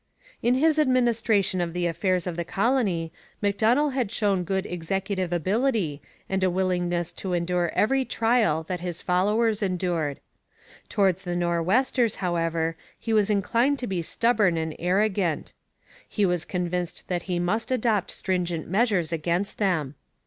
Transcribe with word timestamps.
In 0.41 0.55
his 0.55 0.79
administration 0.79 1.61
of 1.61 1.73
the 1.73 1.85
affairs 1.85 2.25
of 2.25 2.35
the 2.35 2.43
colony 2.43 3.11
Macdonell 3.39 3.91
had 3.93 4.11
shown 4.11 4.43
good 4.43 4.65
executive 4.65 5.31
ability 5.31 6.01
and 6.27 6.43
a 6.43 6.49
willingness 6.49 7.11
to 7.11 7.33
endure 7.33 7.71
every 7.75 8.03
trial 8.03 8.63
that 8.63 8.79
his 8.79 9.03
followers 9.03 9.61
endured. 9.61 10.19
Towards 10.89 11.21
the 11.21 11.35
Nor'westers, 11.35 12.15
however, 12.15 12.75
he 12.97 13.13
was 13.13 13.29
inclined 13.29 13.77
to 13.77 13.85
be 13.85 14.01
stubborn 14.01 14.57
and 14.57 14.75
arrogant. 14.79 15.53
He 16.09 16.25
was 16.25 16.45
convinced 16.45 17.07
that 17.07 17.21
he 17.29 17.37
must 17.37 17.69
adopt 17.69 18.09
stringent 18.09 18.67
measures 18.67 19.13
against 19.13 19.59
them. 19.59 19.93